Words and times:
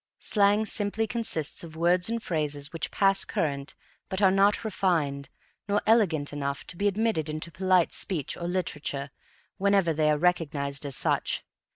Slang 0.17 0.65
simply 0.65 1.05
consists 1.05 1.63
of 1.63 1.75
words 1.75 2.09
and 2.09 2.23
phrases 2.23 2.73
which 2.73 2.89
pass 2.89 3.23
current 3.23 3.75
but 4.09 4.19
are 4.19 4.31
not 4.31 4.63
refined, 4.65 5.29
nor 5.67 5.79
elegant 5.85 6.33
enough, 6.33 6.65
to 6.65 6.75
be 6.75 6.87
admitted 6.87 7.29
into 7.29 7.51
polite 7.51 7.93
speech 7.93 8.35
or 8.35 8.47
literature 8.47 9.11
whenever 9.59 9.93
they 9.93 10.09
are 10.09 10.17
recognized 10.17 10.87
as 10.87 10.95
such. 10.95 11.43